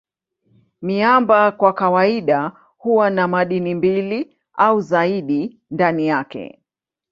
Miamba 0.81 1.51
kwa 1.51 1.73
kawaida 1.73 2.51
huwa 2.77 3.09
na 3.09 3.27
madini 3.27 3.75
mbili 3.75 4.37
au 4.53 4.81
zaidi 4.81 5.59
ndani 5.71 6.07
yake. 6.07 6.59